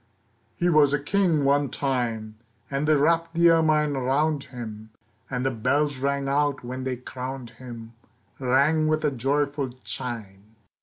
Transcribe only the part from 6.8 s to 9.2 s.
they crowned him, Rang with a